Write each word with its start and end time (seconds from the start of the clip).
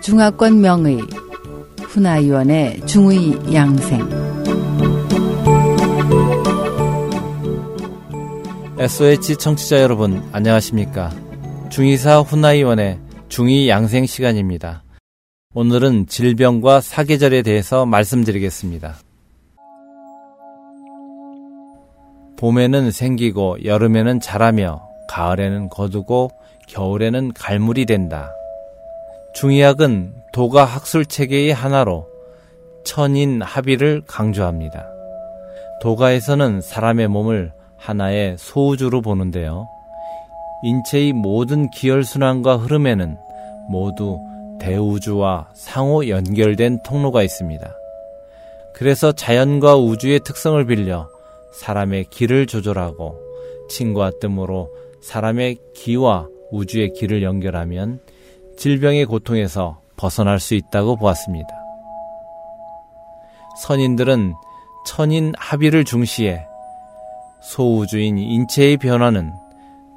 중화권 0.00 0.62
명의 0.62 0.98
훈아위원의 1.82 2.86
중의 2.86 3.54
양생. 3.54 4.08
SOH 8.78 9.36
청취자 9.36 9.82
여러분 9.82 10.26
안녕하십니까? 10.32 11.10
중의사 11.68 12.20
훈아위원의 12.20 12.98
중의 13.28 13.68
양생 13.68 14.06
시간입니다. 14.06 14.82
오늘은 15.52 16.06
질병과 16.06 16.80
사계절에 16.80 17.42
대해서 17.42 17.84
말씀드리겠습니다. 17.84 18.96
봄에는 22.38 22.90
생기고 22.92 23.64
여름에는 23.64 24.20
자라며 24.20 24.87
가을에는 25.08 25.68
거두고 25.68 26.30
겨울에는 26.68 27.32
갈물이 27.32 27.86
된다. 27.86 28.30
중의학은 29.34 30.14
도가 30.32 30.64
학술 30.64 31.06
체계의 31.06 31.52
하나로 31.52 32.06
천인 32.84 33.42
합의를 33.42 34.02
강조합니다. 34.06 34.86
도가에서는 35.80 36.60
사람의 36.60 37.08
몸을 37.08 37.52
하나의 37.76 38.36
소우주로 38.38 39.00
보는데요. 39.00 39.68
인체의 40.62 41.12
모든 41.12 41.70
기혈순환과 41.70 42.56
흐름에는 42.56 43.16
모두 43.68 44.18
대우주와 44.58 45.50
상호 45.54 46.08
연결된 46.08 46.82
통로가 46.82 47.22
있습니다. 47.22 47.70
그래서 48.74 49.12
자연과 49.12 49.76
우주의 49.76 50.18
특성을 50.20 50.64
빌려 50.66 51.08
사람의 51.52 52.06
길을 52.10 52.46
조절하고 52.46 53.16
칭과 53.70 54.12
뜸으로 54.20 54.68
사람의 55.00 55.58
기와 55.74 56.28
우주의 56.50 56.92
길을 56.92 57.22
연결하면 57.22 58.00
질병의 58.56 59.06
고통에서 59.06 59.80
벗어날 59.96 60.40
수 60.40 60.54
있다고 60.54 60.96
보았습니다. 60.96 61.48
선인들은 63.60 64.34
천인 64.86 65.32
합의를 65.36 65.84
중시해 65.84 66.46
소우주인 67.42 68.18
인체의 68.18 68.78
변화는 68.78 69.32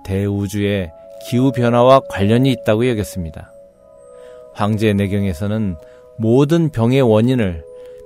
대우주의 0.03 0.91
기후 1.27 1.51
변화와 1.51 2.01
관련이 2.09 2.51
있다고 2.51 2.87
여겼습니다. 2.89 3.51
황제 4.53 4.93
내경에서는 4.93 5.75
모든 6.17 6.69
병의 6.69 7.01
원인을 7.01 7.63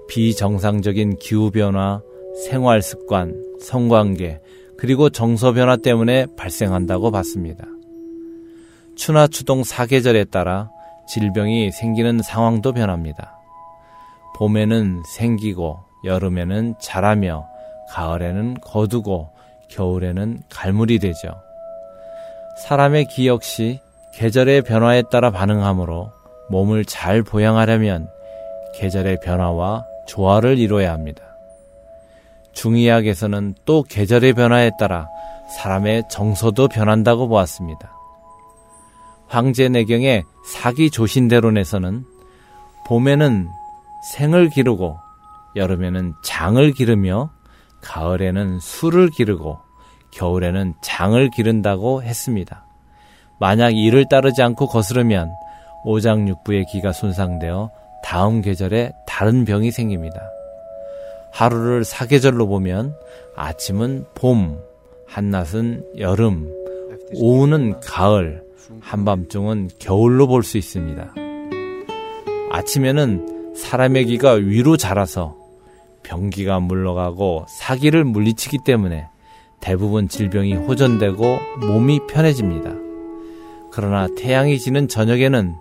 비정상적인 0.08 1.18
기후 1.18 1.50
변화, 1.52 2.02
생활 2.46 2.82
습관, 2.82 3.42
성관계, 3.60 4.40
그리고 4.78 5.10
정서 5.10 5.54
변화 5.54 5.78
때문에 5.78 6.28
발생한다고 6.38 7.12
봤습니다. 7.12 7.66
추나 8.96 9.28
추동 9.28 9.64
사계절에 9.64 10.26
따라 10.26 10.70
질병이 11.08 11.72
생기는 11.72 12.22
상황도 12.22 12.74
변합니다. 12.74 13.38
봄에는 14.38 15.04
생기고 15.16 15.80
여름에는 16.04 16.76
자라며 16.82 17.48
가을에는 17.92 18.56
거두고 18.62 19.30
겨울에는 19.70 20.40
갈물이 20.50 21.00
되죠. 21.00 21.36
사람의 22.64 23.06
기 23.06 23.28
역시 23.28 23.80
계절의 24.14 24.62
변화에 24.62 25.04
따라 25.12 25.32
반응하므로 25.32 26.12
몸을 26.50 26.86
잘 26.86 27.22
보양하려면 27.22 28.08
계절의 28.76 29.20
변화와 29.24 29.86
조화를 30.08 30.58
이루어야 30.58 30.94
합니다. 30.94 31.35
중의학에서는 32.56 33.56
또 33.66 33.84
계절의 33.84 34.34
변화에 34.34 34.72
따라 34.80 35.08
사람의 35.58 36.04
정서도 36.10 36.68
변한다고 36.68 37.28
보았습니다. 37.28 37.92
황제 39.28 39.70
내경의 39.70 40.24
사기 40.46 40.90
조신대론에서는 40.90 42.06
봄에는 42.88 43.50
생을 44.14 44.50
기르고 44.50 44.98
여름에는 45.56 46.14
장을 46.24 46.72
기르며 46.72 47.32
가을에는 47.82 48.60
술을 48.60 49.10
기르고 49.10 49.60
겨울에는 50.12 50.76
장을 50.82 51.30
기른다고 51.30 52.04
했습니다. 52.04 52.66
만약 53.40 53.76
이를 53.76 54.06
따르지 54.10 54.42
않고 54.42 54.68
거스르면 54.68 55.32
오장육부의 55.84 56.66
기가 56.72 56.92
손상되어 56.94 57.70
다음 58.04 58.42
계절에 58.42 58.94
다른 59.06 59.46
병이 59.46 59.72
생깁니다. 59.72 60.22
하루를 61.36 61.84
사계절로 61.84 62.48
보면 62.48 62.96
아침은 63.36 64.06
봄, 64.16 64.58
한낮은 65.06 65.84
여름, 66.00 66.50
오후는 67.14 67.82
가을, 67.82 68.42
한밤중은 68.80 69.72
겨울로 69.78 70.28
볼 70.28 70.44
수 70.44 70.58
있습니다. 70.58 71.14
아침에는 72.52 73.54
사람의 73.54 74.06
기가 74.06 74.32
위로 74.32 74.78
자라서 74.78 75.36
병기가 76.04 76.62
물러가고 76.62 77.46
사기를 77.50 78.06
물리치기 78.06 78.60
때문에 78.66 79.08
대부분 79.60 80.08
질병이 80.08 80.54
호전되고 80.54 81.40
몸이 81.68 82.08
편해집니다. 82.08 82.72
그러나 83.74 84.08
태양이 84.16 84.58
지는 84.58 84.88
저녁에는 84.88 85.54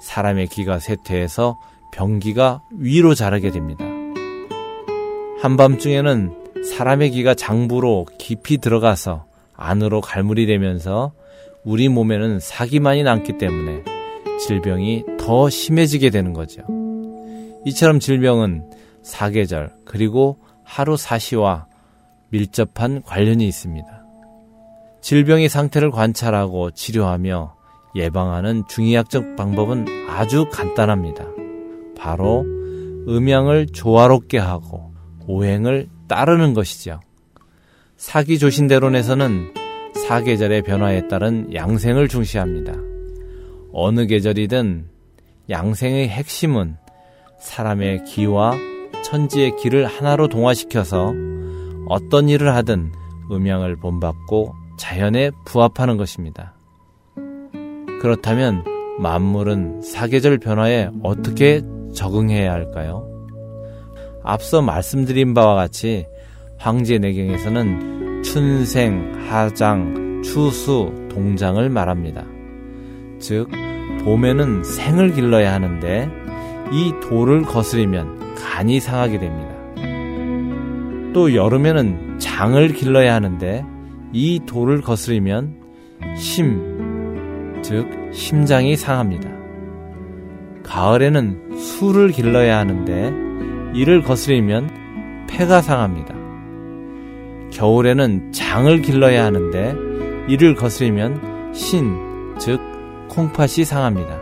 사람의 0.00 0.46
기가 0.46 0.78
쇠퇴해서 0.78 1.58
병기가 1.92 2.62
위로 2.70 3.14
자라게 3.14 3.50
됩니다. 3.50 3.87
한밤중에는 5.40 6.64
사람의 6.64 7.10
기가 7.10 7.34
장부로 7.34 8.06
깊이 8.18 8.58
들어가서 8.58 9.26
안으로 9.54 10.00
갈무리 10.00 10.46
되면서 10.46 11.12
우리 11.64 11.88
몸에는 11.88 12.40
사기만이 12.40 13.04
남기 13.04 13.38
때문에 13.38 13.84
질병이 14.40 15.04
더 15.18 15.48
심해지게 15.48 16.10
되는 16.10 16.32
거죠. 16.32 16.62
이처럼 17.64 18.00
질병은 18.00 18.70
사계절 19.02 19.72
그리고 19.84 20.38
하루 20.64 20.96
사시와 20.96 21.66
밀접한 22.30 23.02
관련이 23.02 23.46
있습니다. 23.46 23.86
질병의 25.00 25.48
상태를 25.48 25.90
관찰하고 25.90 26.72
치료하며 26.72 27.54
예방하는 27.94 28.64
중의학적 28.68 29.36
방법은 29.36 29.86
아주 30.08 30.46
간단합니다. 30.50 31.24
바로 31.96 32.44
음양을 33.08 33.68
조화롭게 33.72 34.38
하고 34.38 34.87
오행을 35.28 35.88
따르는 36.08 36.54
것이죠. 36.54 37.00
사기 37.96 38.38
조신대론에서는 38.38 39.54
사계절의 40.06 40.62
변화에 40.62 41.06
따른 41.08 41.52
양생을 41.54 42.08
중시합니다. 42.08 42.72
어느 43.72 44.06
계절이든 44.06 44.88
양생의 45.50 46.08
핵심은 46.08 46.76
사람의 47.38 48.04
기와 48.04 48.56
천지의 49.04 49.56
기를 49.56 49.86
하나로 49.86 50.28
동화시켜서 50.28 51.12
어떤 51.86 52.28
일을 52.28 52.54
하든 52.54 52.92
음양을 53.30 53.76
본받고 53.76 54.54
자연에 54.78 55.30
부합하는 55.44 55.96
것입니다. 55.96 56.54
그렇다면 58.00 58.64
만물은 58.98 59.82
사계절 59.82 60.38
변화에 60.38 60.90
어떻게 61.02 61.62
적응해야 61.94 62.52
할까요? 62.52 63.07
앞서 64.28 64.60
말씀드린 64.60 65.32
바와 65.32 65.54
같이 65.54 66.06
황제 66.58 66.98
내경에서는 66.98 68.22
춘생, 68.22 69.26
하장, 69.26 70.20
추수, 70.22 70.92
동장을 71.08 71.66
말합니다. 71.70 72.26
즉, 73.18 73.48
봄에는 74.04 74.64
생을 74.64 75.14
길러야 75.14 75.54
하는데 75.54 76.10
이 76.70 76.92
돌을 77.08 77.42
거스리면 77.42 78.34
간이 78.34 78.80
상하게 78.80 79.18
됩니다. 79.18 79.54
또 81.14 81.34
여름에는 81.34 82.18
장을 82.18 82.68
길러야 82.68 83.14
하는데 83.14 83.64
이 84.12 84.40
돌을 84.44 84.82
거스리면 84.82 85.56
심, 86.18 87.62
즉 87.62 87.88
심장이 88.12 88.76
상합니다. 88.76 89.30
가을에는 90.64 91.56
술을 91.56 92.10
길러야 92.10 92.58
하는데 92.58 93.27
이를 93.74 94.02
거스리면 94.02 95.26
폐가 95.28 95.60
상합니다. 95.60 96.14
겨울에는 97.50 98.32
장을 98.32 98.82
길러야 98.82 99.24
하는데 99.24 99.74
이를 100.28 100.54
거스리면 100.54 101.52
신, 101.54 101.94
즉 102.38 102.60
콩팥이 103.08 103.64
상합니다. 103.64 104.18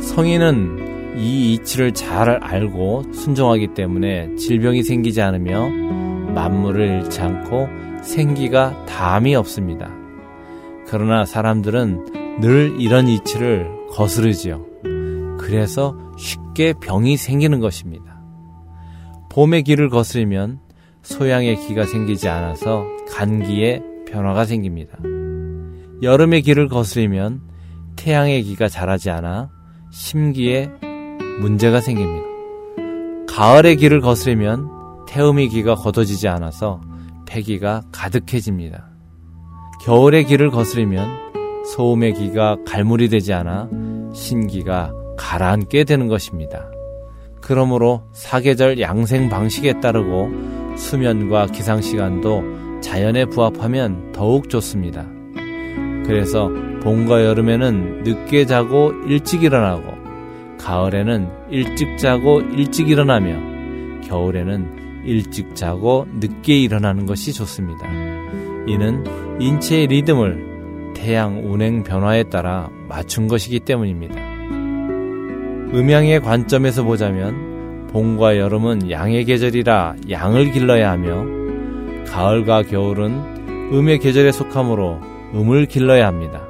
성인은 0.00 1.16
이 1.18 1.54
이치를 1.54 1.92
잘 1.92 2.30
알고 2.42 3.12
순종하기 3.12 3.74
때문에 3.74 4.34
질병이 4.36 4.82
생기지 4.82 5.20
않으며 5.20 5.68
만물을 6.32 7.02
잃지 7.02 7.20
않고 7.20 7.68
생기가 8.02 8.84
담이 8.86 9.34
없습니다. 9.34 9.90
그러나 10.86 11.24
사람들은 11.24 12.40
늘 12.40 12.76
이런 12.78 13.08
이치를 13.08 13.68
거스르지요. 13.90 14.64
그래서 15.38 15.96
쉽게 16.16 16.74
병이 16.80 17.16
생기는 17.16 17.60
것입니다. 17.60 18.07
봄의 19.30 19.62
길을 19.62 19.88
거스르면 19.88 20.60
소양의 21.02 21.56
기가 21.66 21.86
생기지 21.86 22.28
않아서 22.28 22.86
간기에 23.10 23.82
변화가 24.06 24.44
생깁니다. 24.44 24.98
여름의 26.02 26.42
길을 26.42 26.68
거스리면 26.68 27.40
태양의 27.96 28.42
기가 28.44 28.68
자라지 28.68 29.10
않아 29.10 29.50
심기에 29.90 30.70
문제가 31.40 31.80
생깁니다. 31.80 32.26
가을의 33.28 33.76
길을 33.76 34.00
거스리면 34.00 34.68
태음의 35.08 35.48
기가 35.48 35.74
걷어지지 35.74 36.28
않아서 36.28 36.80
폐기가 37.26 37.82
가득해집니다. 37.92 38.88
겨울의 39.82 40.24
길을 40.24 40.50
거스리면 40.50 41.08
소음의 41.74 42.14
기가 42.14 42.56
갈무리 42.66 43.08
되지 43.08 43.32
않아 43.32 43.68
신기가 44.14 44.92
가라앉게 45.16 45.84
되는 45.84 46.08
것입니다. 46.08 46.70
그러므로 47.48 48.02
사계절 48.12 48.78
양생 48.78 49.30
방식에 49.30 49.80
따르고 49.80 50.30
수면과 50.76 51.46
기상 51.46 51.80
시간도 51.80 52.80
자연에 52.82 53.24
부합하면 53.24 54.12
더욱 54.12 54.50
좋습니다. 54.50 55.06
그래서 56.04 56.50
봄과 56.82 57.24
여름에는 57.24 58.02
늦게 58.02 58.44
자고 58.44 58.92
일찍 59.08 59.44
일어나고 59.44 59.82
가을에는 60.58 61.30
일찍 61.50 61.96
자고 61.96 62.42
일찍 62.42 62.90
일어나며 62.90 64.02
겨울에는 64.02 65.06
일찍 65.06 65.54
자고 65.54 66.06
늦게 66.20 66.54
일어나는 66.58 67.06
것이 67.06 67.32
좋습니다. 67.32 67.88
이는 68.66 69.04
인체의 69.40 69.86
리듬을 69.86 70.92
태양 70.94 71.50
운행 71.50 71.82
변화에 71.82 72.24
따라 72.24 72.68
맞춘 72.90 73.26
것이기 73.26 73.60
때문입니다. 73.60 74.27
음양의 75.74 76.20
관점에서 76.20 76.82
보자면 76.82 77.88
봄과 77.88 78.38
여름은 78.38 78.90
양의 78.90 79.26
계절이라 79.26 79.96
양을 80.08 80.52
길러야 80.52 80.90
하며 80.90 81.24
가을과 82.06 82.62
겨울은 82.62 83.72
음의 83.72 83.98
계절에 83.98 84.32
속하므로 84.32 84.98
음을 85.34 85.66
길러야 85.66 86.06
합니다. 86.06 86.42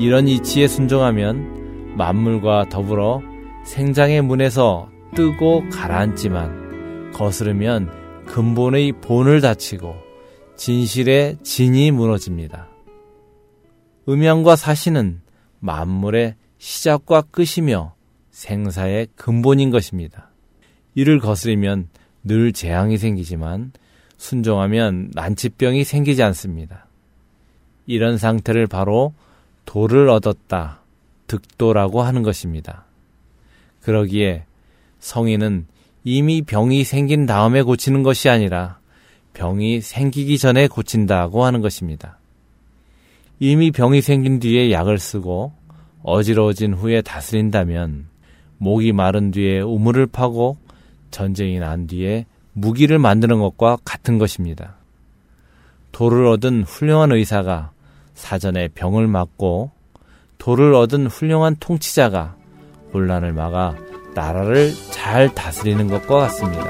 이런 0.00 0.26
이치에 0.26 0.66
순종하면 0.66 1.94
만물과 1.96 2.68
더불어 2.70 3.22
생장의 3.64 4.22
문에서 4.22 4.88
뜨고 5.14 5.68
가라앉지만 5.70 7.12
거스르면 7.12 8.24
근본의 8.26 8.94
본을 9.00 9.40
다치고 9.40 9.94
진실의 10.56 11.36
진이 11.44 11.92
무너집니다. 11.92 12.68
음양과 14.08 14.56
사신은 14.56 15.20
만물의 15.60 16.34
시작과 16.62 17.22
끝이며 17.22 17.92
생사의 18.30 19.08
근본인 19.16 19.70
것입니다. 19.70 20.30
이를 20.94 21.18
거스리면 21.18 21.88
늘 22.22 22.52
재앙이 22.52 22.98
생기지만 22.98 23.72
순종하면 24.16 25.10
난치병이 25.12 25.82
생기지 25.82 26.22
않습니다. 26.22 26.86
이런 27.86 28.16
상태를 28.16 28.68
바로 28.68 29.12
도를 29.64 30.08
얻었다, 30.08 30.82
득도라고 31.26 32.02
하는 32.02 32.22
것입니다. 32.22 32.84
그러기에 33.80 34.44
성인은 35.00 35.66
이미 36.04 36.42
병이 36.42 36.84
생긴 36.84 37.26
다음에 37.26 37.62
고치는 37.62 38.04
것이 38.04 38.28
아니라 38.28 38.78
병이 39.34 39.80
생기기 39.80 40.38
전에 40.38 40.68
고친다고 40.68 41.44
하는 41.44 41.60
것입니다. 41.60 42.20
이미 43.40 43.72
병이 43.72 44.00
생긴 44.00 44.38
뒤에 44.38 44.70
약을 44.70 45.00
쓰고 45.00 45.52
어지러워진 46.02 46.74
후에 46.74 47.02
다스린다면 47.02 48.06
목이 48.58 48.92
마른 48.92 49.30
뒤에 49.30 49.60
우물을 49.60 50.06
파고 50.06 50.56
전쟁이 51.10 51.58
난 51.58 51.86
뒤에 51.86 52.26
무기를 52.52 52.98
만드는 52.98 53.38
것과 53.38 53.78
같은 53.84 54.18
것입니다. 54.18 54.76
도를 55.90 56.26
얻은 56.26 56.64
훌륭한 56.64 57.12
의사가 57.12 57.70
사전에 58.14 58.68
병을 58.68 59.06
막고 59.06 59.70
도를 60.38 60.74
얻은 60.74 61.06
훌륭한 61.06 61.56
통치자가 61.60 62.36
혼란을 62.92 63.32
막아 63.32 63.76
나라를 64.14 64.72
잘 64.90 65.34
다스리는 65.34 65.86
것과 65.88 66.18
같습니다. 66.20 66.64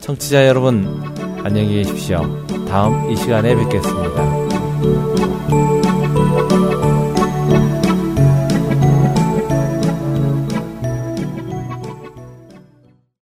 청취자 0.00 0.46
여러분, 0.46 1.02
안녕히 1.42 1.76
계십시오. 1.76 2.43
다음 2.68 3.10
이 3.10 3.16
시간에 3.16 3.54
뵙겠습니다. 3.54 4.33